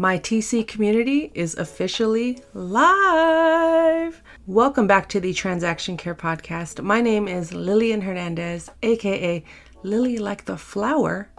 [0.00, 4.22] My TC community is officially live.
[4.46, 6.80] Welcome back to the Transaction Care Podcast.
[6.80, 9.42] My name is Lillian Hernandez, aka
[9.82, 11.30] Lily Like the Flower,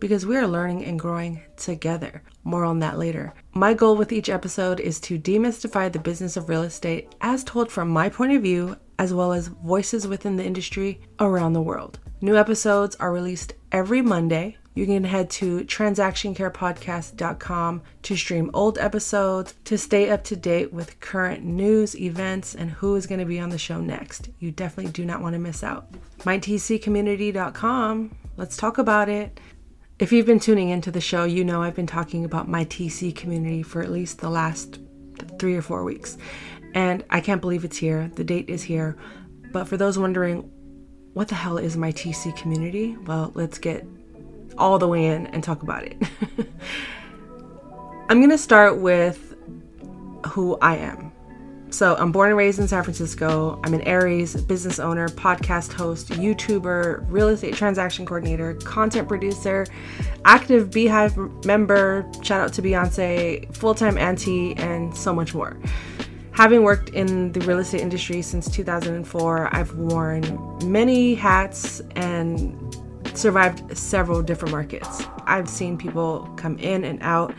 [0.00, 2.22] because we are learning and growing together.
[2.42, 3.34] More on that later.
[3.52, 7.70] My goal with each episode is to demystify the business of real estate as told
[7.70, 11.98] from my point of view, as well as voices within the industry around the world.
[12.22, 19.54] New episodes are released every Monday you can head to transactioncarepodcast.com to stream old episodes,
[19.64, 23.38] to stay up to date with current news, events, and who is going to be
[23.38, 24.30] on the show next.
[24.40, 25.92] You definitely do not want to miss out.
[26.20, 28.16] MyTCCommunity.com.
[28.36, 29.38] Let's talk about it.
[30.00, 33.14] If you've been tuning into the show, you know I've been talking about my TC
[33.14, 34.80] community for at least the last
[35.38, 36.18] three or four weeks.
[36.74, 38.10] And I can't believe it's here.
[38.16, 38.96] The date is here.
[39.52, 40.50] But for those wondering,
[41.12, 42.96] what the hell is my TC community?
[43.06, 43.86] Well, let's get
[44.58, 45.96] all the way in and talk about it.
[48.08, 49.34] I'm going to start with
[50.26, 51.12] who I am.
[51.70, 53.60] So, I'm born and raised in San Francisco.
[53.64, 59.66] I'm an Aries, business owner, podcast host, YouTuber, real estate transaction coordinator, content producer,
[60.24, 65.56] active BeyHive member, shout out to Beyonce, full time auntie, and so much more.
[66.34, 72.73] Having worked in the real estate industry since 2004, I've worn many hats and
[73.16, 75.04] survived several different markets.
[75.26, 77.34] I've seen people come in and out.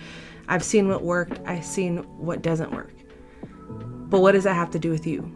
[0.47, 2.93] I've seen what worked, I've seen what doesn't work.
[3.41, 5.31] But what does that have to do with you?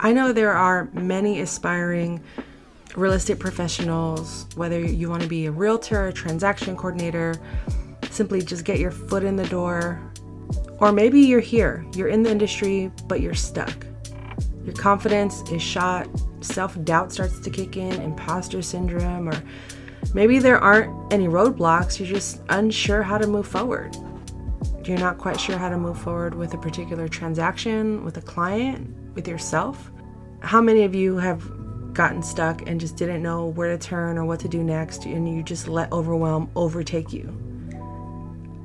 [0.00, 2.22] I know there are many aspiring
[2.96, 7.34] real estate professionals, whether you want to be a realtor, a transaction coordinator,
[8.10, 10.00] simply just get your foot in the door,
[10.78, 13.85] or maybe you're here, you're in the industry, but you're stuck.
[14.66, 16.08] Your confidence is shot,
[16.40, 19.40] self doubt starts to kick in, imposter syndrome, or
[20.12, 23.96] maybe there aren't any roadblocks, you're just unsure how to move forward.
[24.84, 28.92] You're not quite sure how to move forward with a particular transaction, with a client,
[29.14, 29.92] with yourself.
[30.40, 31.48] How many of you have
[31.94, 35.32] gotten stuck and just didn't know where to turn or what to do next, and
[35.32, 37.32] you just let overwhelm overtake you?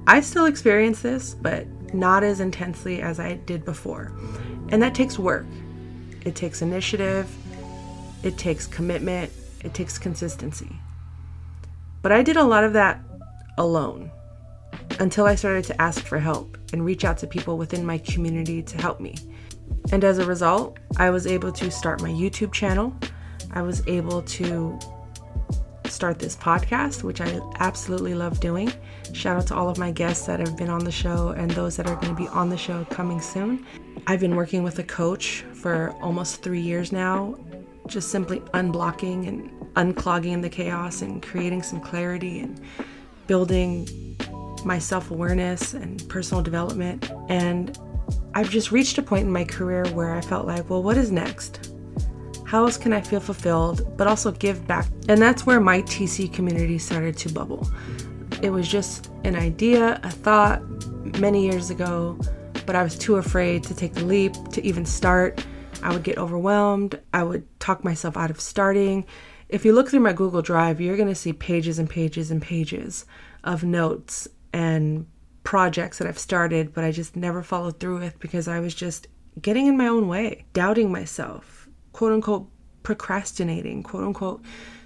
[0.08, 4.12] I still experience this, but not as intensely as I did before.
[4.70, 5.46] And that takes work.
[6.26, 7.30] It takes initiative,
[8.24, 9.32] it takes commitment,
[9.64, 10.70] it takes consistency.
[12.02, 13.00] But I did a lot of that
[13.58, 14.12] alone
[15.00, 18.62] until I started to ask for help and reach out to people within my community
[18.62, 19.16] to help me.
[19.92, 22.96] And as a result, I was able to start my YouTube channel.
[23.54, 24.80] I was able to
[26.02, 28.74] start this podcast, which I absolutely love doing.
[29.14, 31.78] Shout out to all of my guests that have been on the show and those
[31.78, 33.64] that are going to be on the show coming soon.
[34.08, 37.38] I've been working with a coach for almost three years now,
[37.86, 42.60] just simply unblocking and unclogging the chaos and creating some clarity and
[43.28, 43.88] building
[44.66, 47.12] my self awareness and personal development.
[47.30, 47.78] And
[48.34, 51.12] I've just reached a point in my career where I felt like, well, what is
[51.12, 51.71] next?
[52.52, 54.86] How else can I feel fulfilled, but also give back?
[55.08, 57.68] And that's where my TC community started to bubble.
[58.42, 60.62] It was just an idea, a thought
[61.20, 62.20] many years ago
[62.66, 65.46] but I was too afraid to take the leap to even start.
[65.84, 67.00] I would get overwhelmed.
[67.14, 69.06] I would talk myself out of starting.
[69.50, 72.42] If you look through my Google Drive, you're going to see pages and pages and
[72.42, 73.06] pages
[73.44, 75.08] of notes and
[75.44, 79.08] projects that I've started, but I just never followed through with because I was just
[79.42, 81.61] getting in my own way, doubting myself,
[81.94, 82.48] quote unquote,
[82.84, 84.42] procrastinating, quote unquote,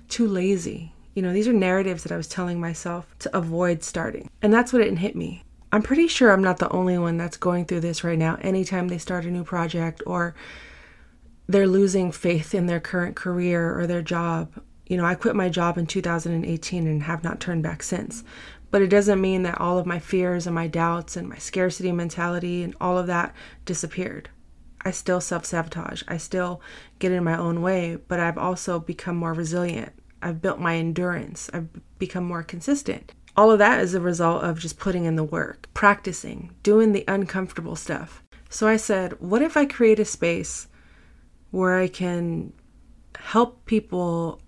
[0.09, 0.93] too lazy.
[1.13, 4.29] You know, these are narratives that I was telling myself to avoid starting.
[4.41, 5.43] And that's what it hit me.
[5.71, 8.37] I'm pretty sure I'm not the only one that's going through this right now.
[8.41, 10.35] Anytime they start a new project or
[11.47, 14.51] they're losing faith in their current career or their job.
[14.87, 18.23] You know, I quit my job in 2018 and have not turned back since.
[18.71, 21.91] But it doesn't mean that all of my fears and my doubts and my scarcity
[21.91, 23.33] mentality and all of that
[23.63, 24.29] disappeared.
[24.85, 26.03] I still self sabotage.
[26.07, 26.61] I still
[26.99, 29.91] get in my own way, but I've also become more resilient.
[30.21, 31.49] I've built my endurance.
[31.53, 33.11] I've become more consistent.
[33.35, 37.03] All of that is a result of just putting in the work, practicing, doing the
[37.07, 38.23] uncomfortable stuff.
[38.49, 40.67] So I said, what if I create a space
[41.51, 42.53] where I can
[43.17, 44.41] help people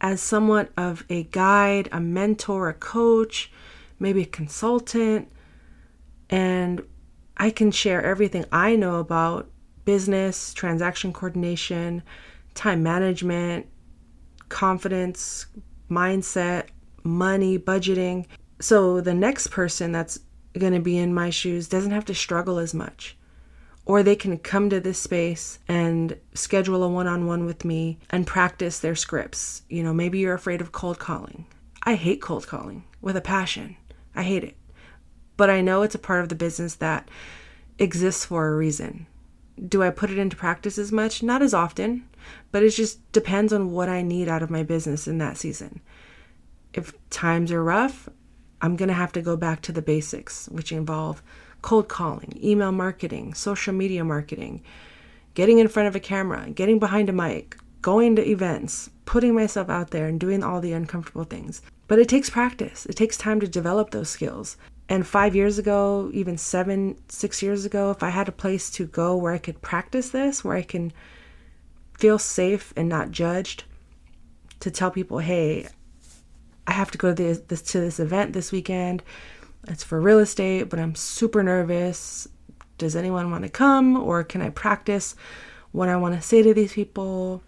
[0.00, 3.52] as somewhat of a guide, a mentor, a coach,
[3.98, 5.30] maybe a consultant,
[6.30, 6.82] and
[7.36, 9.50] I can share everything I know about
[9.94, 12.02] business, transaction coordination,
[12.54, 13.66] time management,
[14.48, 15.46] confidence,
[15.90, 16.66] mindset,
[17.02, 18.24] money, budgeting.
[18.60, 20.20] So the next person that's
[20.56, 23.16] going to be in my shoes doesn't have to struggle as much.
[23.84, 27.98] Or they can come to this space and schedule a one on one with me
[28.10, 29.62] and practice their scripts.
[29.68, 31.46] You know, maybe you're afraid of cold calling.
[31.82, 33.76] I hate cold calling with a passion.
[34.14, 34.56] I hate it.
[35.36, 37.08] but I know it's a part of the business that
[37.78, 39.06] exists for a reason.
[39.68, 41.22] Do I put it into practice as much?
[41.22, 42.08] Not as often,
[42.50, 45.80] but it just depends on what I need out of my business in that season.
[46.72, 48.08] If times are rough,
[48.62, 51.22] I'm going to have to go back to the basics, which involve
[51.62, 54.62] cold calling, email marketing, social media marketing,
[55.34, 59.68] getting in front of a camera, getting behind a mic, going to events, putting myself
[59.68, 61.62] out there and doing all the uncomfortable things.
[61.88, 62.86] But it takes practice.
[62.86, 64.56] It takes time to develop those skills.
[64.90, 68.86] And five years ago, even seven, six years ago, if I had a place to
[68.86, 70.92] go where I could practice this, where I can
[71.96, 73.62] feel safe and not judged,
[74.58, 75.68] to tell people, hey,
[76.66, 79.04] I have to go to this, this to this event this weekend.
[79.68, 82.26] It's for real estate, but I'm super nervous.
[82.76, 85.14] Does anyone want to come or can I practice
[85.70, 87.44] what I want to say to these people?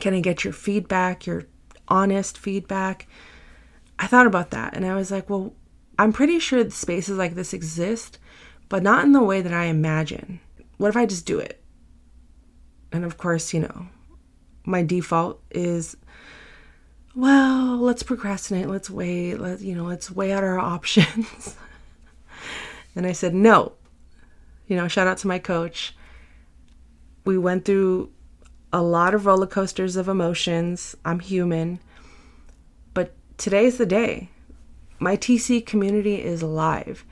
[0.00, 1.44] Can I get your feedback, your
[1.88, 3.08] honest feedback?
[3.98, 5.54] I thought about that and I was like, well,
[5.98, 8.18] I'm pretty sure spaces like this exist,
[8.68, 10.40] but not in the way that I imagine.
[10.78, 11.62] What if I just do it?
[12.90, 13.86] And of course, you know,
[14.64, 15.96] my default is
[17.14, 21.56] well, let's procrastinate, let's wait, let you know, let's weigh out our options.
[22.94, 23.72] and I said, "No."
[24.66, 25.94] You know, shout out to my coach.
[27.24, 28.10] We went through
[28.72, 30.96] a lot of roller coasters of emotions.
[31.04, 31.78] I'm human.
[32.94, 34.30] But today's the day.
[35.02, 37.04] My TC community is alive.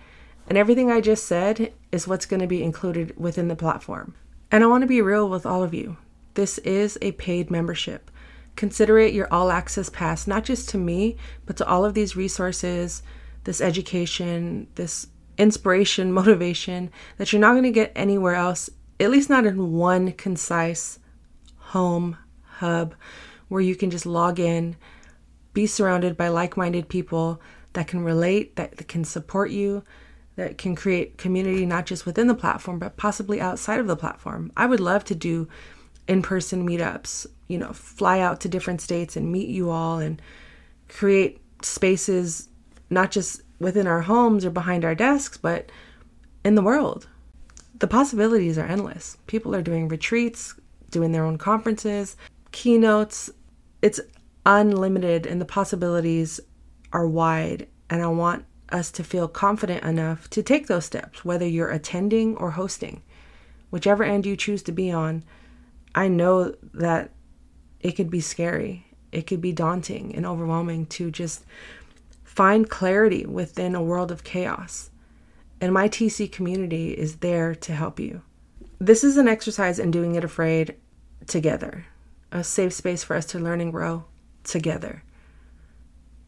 [0.47, 4.15] And everything I just said is what's going to be included within the platform.
[4.53, 5.97] And I want to be real with all of you.
[6.35, 8.09] This is a paid membership.
[8.55, 11.17] Consider it your all access pass, not just to me,
[11.47, 13.03] but to all of these resources,
[13.43, 18.71] this education, this inspiration, motivation that you're not going to get anywhere else,
[19.01, 21.01] at least not in one concise
[21.57, 22.95] home hub
[23.49, 24.77] where you can just log in,
[25.53, 27.41] be surrounded by like minded people
[27.73, 29.85] that can relate, that can support you,
[30.37, 34.53] that can create community not just within the platform, but possibly outside of the platform.
[34.57, 35.49] I would love to do
[36.09, 40.21] in person meetups, you know, fly out to different states and meet you all and
[40.89, 42.49] create spaces
[42.89, 45.71] not just within our homes or behind our desks, but
[46.45, 47.07] in the world.
[47.79, 49.17] The possibilities are endless.
[49.27, 50.55] People are doing retreats,
[50.91, 52.17] doing their own conferences,
[52.53, 53.31] keynotes.
[53.83, 54.01] It's
[54.45, 56.41] unlimited and the possibilities
[56.93, 57.69] are wide.
[57.89, 62.37] And I want us to feel confident enough to take those steps, whether you're attending
[62.37, 63.03] or hosting,
[63.71, 65.25] whichever end you choose to be on.
[65.95, 67.11] I know that
[67.81, 68.87] it could be scary.
[69.13, 71.45] It could be daunting and overwhelming to just
[72.23, 74.91] find clarity within a world of chaos.
[75.61, 78.23] And my TC community is there to help you.
[78.79, 80.77] This is an exercise in doing it afraid
[81.27, 81.87] together,
[82.33, 84.05] a safe space for us to learn and grow
[84.45, 85.03] together,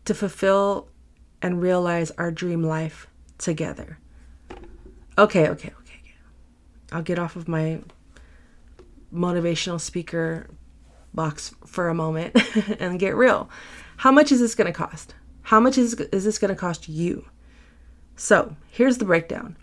[0.04, 0.88] to fulfill
[1.40, 3.06] and realize our dream life
[3.38, 3.98] together.
[5.18, 6.00] Okay, okay, okay.
[6.90, 7.80] I'll get off of my
[9.12, 10.48] motivational speaker
[11.14, 12.36] box for a moment
[12.80, 13.50] and get real.
[13.98, 15.14] How much is this going to cost?
[15.42, 17.26] How much is, is this going to cost you?
[18.16, 19.56] So here's the breakdown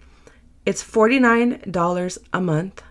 [0.66, 2.84] it's $49 a month.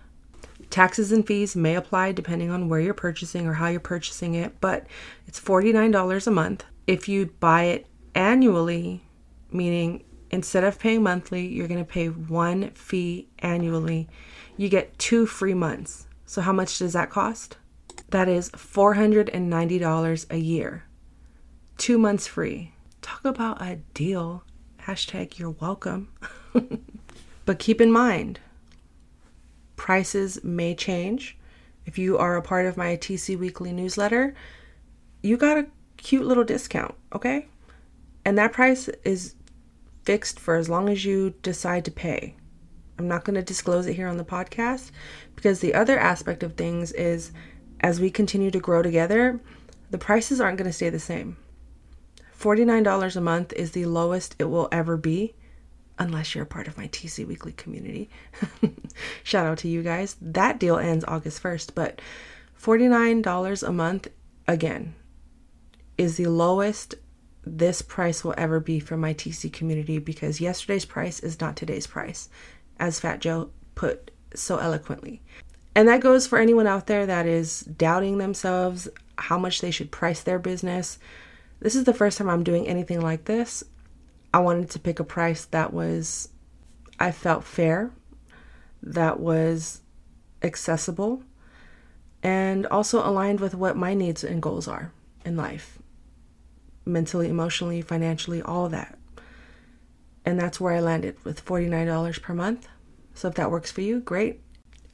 [0.69, 4.59] Taxes and fees may apply depending on where you're purchasing or how you're purchasing it,
[4.61, 4.85] but
[5.27, 6.65] it's $49 a month.
[6.87, 9.03] If you buy it annually,
[9.51, 14.07] meaning instead of paying monthly, you're going to pay one fee annually,
[14.57, 16.07] you get two free months.
[16.25, 17.57] So, how much does that cost?
[18.09, 20.83] That is $490 a year.
[21.77, 22.73] Two months free.
[23.01, 24.43] Talk about a deal.
[24.83, 26.11] Hashtag you're welcome.
[27.45, 28.39] but keep in mind,
[29.75, 31.37] prices may change.
[31.85, 34.35] If you are a part of my TC Weekly newsletter,
[35.21, 35.67] you got a
[36.01, 37.47] cute little discount, okay?
[38.25, 39.35] And that price is
[40.03, 42.35] fixed for as long as you decide to pay.
[42.97, 44.91] I'm not going to disclose it here on the podcast
[45.35, 47.31] because the other aspect of things is
[47.79, 49.39] as we continue to grow together,
[49.89, 51.37] the prices aren't going to stay the same.
[52.37, 55.35] $49 a month is the lowest it will ever be,
[55.97, 58.09] unless you're a part of my TC Weekly community.
[59.23, 60.15] Shout out to you guys.
[60.21, 62.01] That deal ends August 1st, but
[62.61, 64.07] $49 a month,
[64.47, 64.95] again,
[65.99, 66.95] is the lowest
[67.45, 71.87] this price will ever be for my TC community because yesterday's price is not today's
[71.87, 72.29] price,
[72.79, 75.21] as Fat Joe put so eloquently.
[75.75, 78.87] And that goes for anyone out there that is doubting themselves,
[79.17, 80.99] how much they should price their business,
[81.59, 83.61] this is the first time I'm doing anything like this.
[84.33, 86.29] I wanted to pick a price that was,
[86.97, 87.91] I felt fair,
[88.81, 89.81] that was
[90.41, 91.23] accessible,
[92.23, 94.93] and also aligned with what my needs and goals are
[95.25, 95.79] in life
[96.89, 98.97] mentally, emotionally, financially, all that.
[100.25, 102.67] And that's where I landed with $49 per month.
[103.13, 104.41] So if that works for you, great.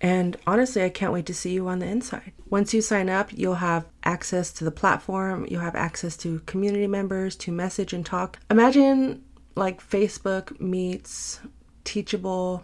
[0.02, 2.34] And honestly, I can't wait to see you on the inside.
[2.50, 6.88] Once you sign up, you'll have access to the platform, you'll have access to community
[6.88, 8.40] members to message and talk.
[8.50, 9.24] Imagine
[9.56, 11.40] like Facebook meets
[11.86, 12.64] Teachable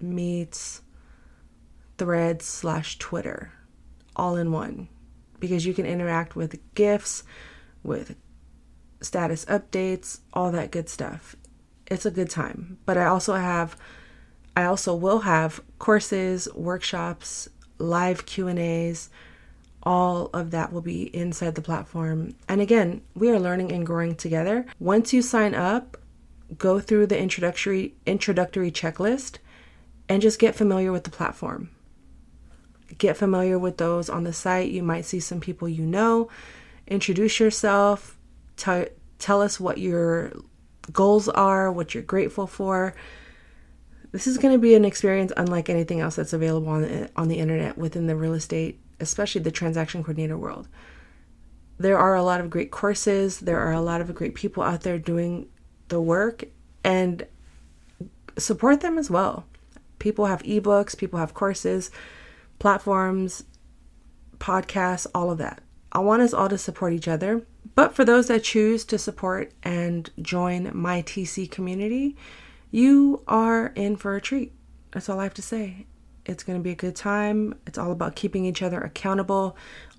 [0.00, 0.82] meets
[1.98, 3.52] Threads slash Twitter
[4.14, 4.88] all in one
[5.38, 7.22] because you can interact with GIFs,
[7.86, 8.16] with
[9.00, 11.36] status updates, all that good stuff.
[11.86, 12.78] It's a good time.
[12.84, 13.76] But I also have
[14.56, 19.10] I also will have courses, workshops, live Q&As.
[19.82, 22.34] All of that will be inside the platform.
[22.48, 24.64] And again, we are learning and growing together.
[24.80, 25.98] Once you sign up,
[26.56, 29.38] go through the introductory introductory checklist
[30.08, 31.70] and just get familiar with the platform.
[32.98, 34.70] Get familiar with those on the site.
[34.70, 36.30] You might see some people you know.
[36.86, 38.16] Introduce yourself.
[38.56, 38.86] Tell,
[39.18, 40.32] tell us what your
[40.92, 42.94] goals are, what you're grateful for
[44.16, 47.28] this is going to be an experience unlike anything else that's available on the, on
[47.28, 50.68] the internet within the real estate, especially the transaction coordinator world.
[51.78, 54.80] There are a lot of great courses, there are a lot of great people out
[54.80, 55.48] there doing
[55.88, 56.44] the work
[56.82, 57.26] and
[58.38, 59.44] support them as well.
[59.98, 61.90] People have ebooks, people have courses,
[62.58, 63.44] platforms,
[64.38, 65.62] podcasts, all of that.
[65.92, 67.42] I want us all to support each other.
[67.74, 72.16] But for those that choose to support and join my TC community,
[72.70, 74.52] you are in for a treat.
[74.92, 75.86] That's all I have to say.
[76.24, 77.54] It's going to be a good time.
[77.66, 79.56] It's all about keeping each other accountable,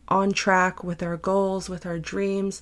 [0.08, 2.62] on track with our goals, with our dreams,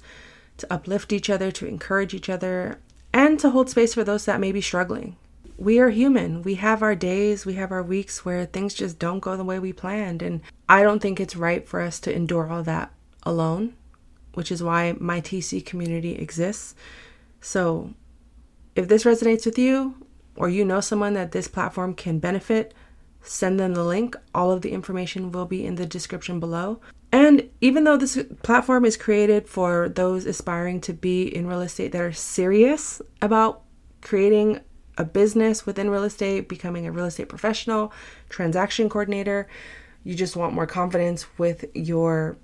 [0.58, 2.80] to uplift each other, to encourage each other,
[3.14, 5.16] and to hold space for those that may be struggling.
[5.58, 6.42] We are human.
[6.42, 9.60] We have our days, we have our weeks where things just don't go the way
[9.60, 10.22] we planned.
[10.22, 12.92] And I don't think it's right for us to endure all that
[13.26, 13.74] alone,
[14.34, 16.76] which is why my TC community exists.
[17.42, 17.94] So
[18.76, 19.96] if this resonates with you,
[20.36, 22.74] or you know someone that this platform can benefit,
[23.22, 24.16] send them the link.
[24.34, 26.80] All of the information will be in the description below.
[27.12, 31.94] And even though this platform is created for those aspiring to be in real estate
[31.94, 33.62] that are serious about
[34.02, 34.60] creating
[34.98, 37.94] a business within real estate, becoming a real estate professional,
[38.30, 39.48] transaction coordinator,
[40.04, 42.38] you just want more confidence with your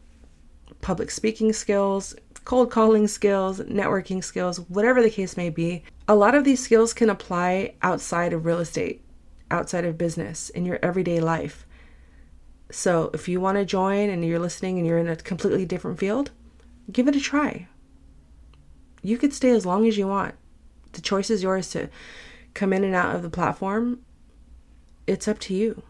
[0.80, 6.36] public speaking skills, cold calling skills, networking skills, whatever the case may be, a lot
[6.36, 9.04] of these skills can apply outside of real estate,
[9.50, 11.66] outside of business, in your everyday life.
[12.72, 16.00] So if you want to join and you're listening and you're in a completely different
[16.00, 16.32] field,
[16.92, 17.68] give it a try.
[19.04, 20.36] You could stay as long as you want.
[20.94, 21.90] The choice is yours to
[22.54, 24.02] come in and out of the platform.
[25.08, 25.84] It's up to you.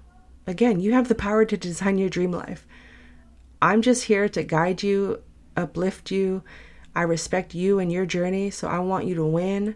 [0.48, 2.68] Again, you have the power to design your dream life.
[3.62, 5.22] I'm just here to guide you
[5.56, 6.44] uplift you.
[6.96, 9.76] I respect you and your journey, so I want you to win.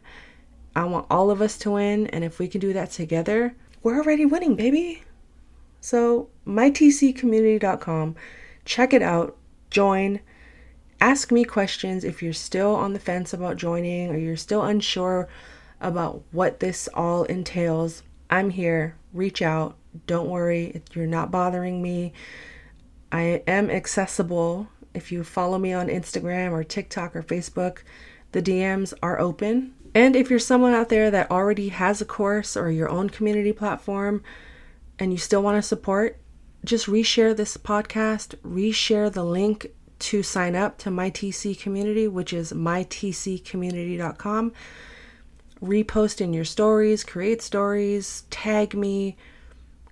[0.76, 3.98] I want all of us to win, and if we can do that together, we're
[3.98, 5.04] already winning, baby.
[5.80, 8.16] So, mytccommunity.com,
[8.66, 9.38] check it out,
[9.70, 10.20] join,
[11.00, 15.28] ask me questions if you're still on the fence about joining or you're still unsure
[15.80, 18.04] about what this all entails.
[18.30, 18.96] I'm here.
[19.14, 19.78] Reach out.
[20.08, 22.12] Don't worry, you're not bothering me.
[23.16, 27.78] I am accessible if you follow me on Instagram or TikTok or Facebook,
[28.34, 29.74] the DMs are open.
[29.94, 33.54] And if you're someone out there that already has a course or your own community
[33.54, 34.22] platform
[35.00, 36.20] and you still want to support,
[36.66, 39.68] just reshare this podcast, reshare the link
[40.00, 44.52] to sign up to my TC community, which is mytccommunity.com.
[45.62, 49.16] Repost in your stories, create stories, tag me,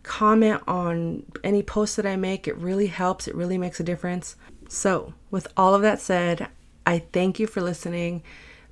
[0.04, 2.48] comment on any post that I make.
[2.48, 4.36] It really helps, it really makes a difference.
[4.70, 6.48] So, with all of that said,
[6.86, 8.24] I thank you for listening.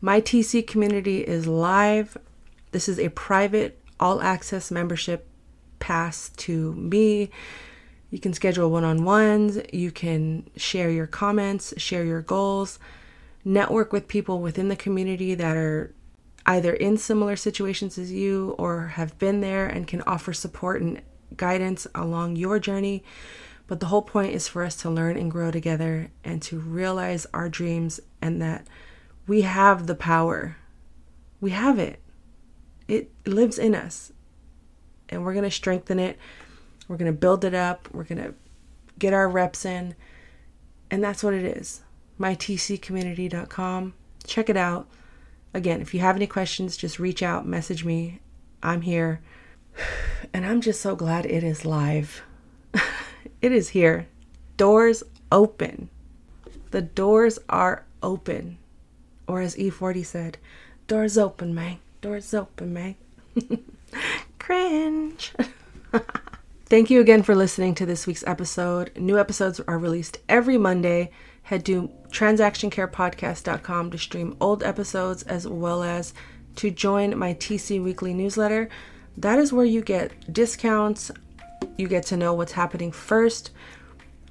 [0.02, 2.18] My TC community is live.
[2.72, 5.28] This is a private, all access membership
[5.80, 7.30] pass to me.
[8.10, 12.78] You can schedule one on ones, you can share your comments, share your goals,
[13.46, 15.94] network with people within the community that are
[16.46, 21.02] either in similar situations as you or have been there and can offer support and
[21.36, 23.04] guidance along your journey.
[23.68, 27.26] But the whole point is for us to learn and grow together and to realize
[27.34, 28.68] our dreams and that
[29.28, 30.58] we have the power.
[31.40, 32.02] We have it.
[32.88, 34.12] It lives in us.
[35.10, 36.18] And we're going to strengthen it.
[36.88, 37.88] We're going to build it up.
[37.94, 38.34] We're going to
[39.00, 39.96] get our reps in.
[40.90, 41.82] And that's what it is.
[42.20, 43.94] mytccommunity.com.
[44.26, 44.88] Check it out.
[45.54, 48.20] Again, if you have any questions, just reach out, message me.
[48.64, 49.22] I'm here.
[50.34, 52.22] And I'm just so glad it is live.
[53.42, 54.08] It is here.
[54.56, 55.02] Doors
[55.32, 55.90] open.
[56.70, 58.60] The doors are open.
[59.28, 60.38] Or as E-40 said,
[60.88, 61.80] doors open, man.
[62.02, 62.98] Doors open, Meg.
[64.40, 65.34] Cringe.
[66.68, 68.92] Thank you again for listening to this week's episode.
[68.96, 71.10] New episodes are released every Monday.
[71.44, 76.14] Head to transactioncarepodcast.com to stream old episodes as well as
[76.58, 78.70] to join my TC weekly newsletter.
[79.18, 81.12] That is where you get discounts,
[81.78, 83.52] you get to know what's happening first.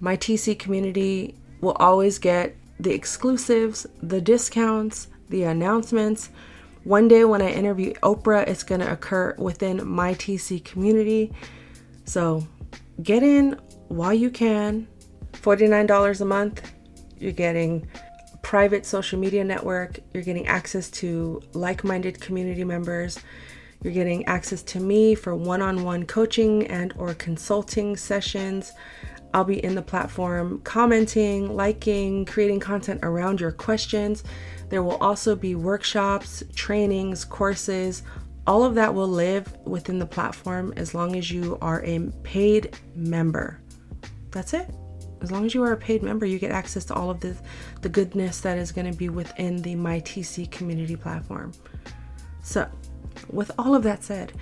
[0.01, 6.31] My TC community will always get the exclusives, the discounts, the announcements.
[6.85, 11.33] One day when I interview Oprah, it's going to occur within my TC community.
[12.05, 12.47] So
[13.03, 14.89] get in while you can.
[15.33, 16.73] $49 a month.
[17.19, 17.87] You're getting
[18.43, 20.01] private social media network.
[20.13, 23.19] You're getting access to like-minded community members.
[23.83, 28.73] You're getting access to me for one-on-one coaching and or consulting sessions.
[29.33, 34.23] I'll be in the platform commenting, liking, creating content around your questions.
[34.69, 38.03] There will also be workshops, trainings, courses.
[38.47, 42.77] All of that will live within the platform as long as you are a paid
[42.95, 43.61] member.
[44.31, 44.69] That's it.
[45.23, 47.37] As long as you are a paid member, you get access to all of the,
[47.83, 51.53] the goodness that is going to be within the MyTC community platform.
[52.43, 52.69] So,
[53.29, 54.33] with all of that said,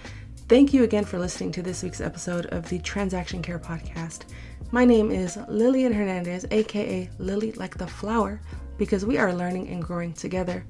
[0.49, 4.25] thank you again for listening to this week's episode of the Transaction Care Podcast.
[4.71, 8.41] My name is Lillian Hernandez, aka Lily like the flower,
[8.77, 10.65] because we are learning and growing together.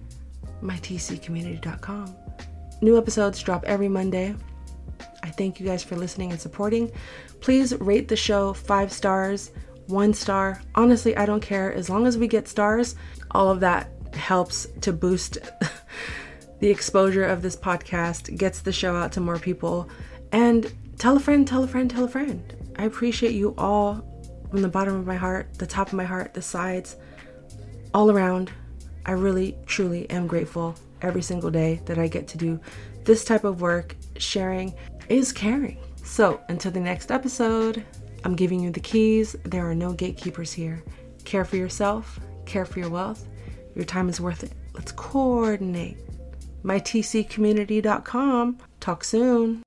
[0.62, 2.16] MyTCCommunity.com.
[2.80, 4.34] New episodes drop every Monday.
[5.22, 6.90] I thank you guys for listening and supporting.
[7.40, 9.50] Please rate the show five stars,
[9.86, 10.62] one star.
[10.74, 11.72] Honestly, I don't care.
[11.72, 12.94] As long as we get stars,
[13.32, 15.38] all of that helps to boost
[16.60, 19.88] the exposure of this podcast, gets the show out to more people.
[20.32, 22.72] And tell a friend, tell a friend, tell a friend.
[22.76, 24.04] I appreciate you all
[24.50, 26.96] from the bottom of my heart, the top of my heart, the sides,
[27.94, 28.50] all around.
[29.06, 32.60] I really, truly am grateful every single day that I get to do
[33.04, 33.96] this type of work.
[34.16, 34.74] Sharing
[35.08, 35.78] is caring.
[36.04, 37.84] So, until the next episode,
[38.24, 39.36] I'm giving you the keys.
[39.44, 40.82] There are no gatekeepers here.
[41.24, 43.26] Care for yourself, care for your wealth.
[43.74, 44.52] Your time is worth it.
[44.74, 45.98] Let's coordinate.
[46.68, 48.58] MyTCCommunity.com.
[48.80, 49.62] Talk soon.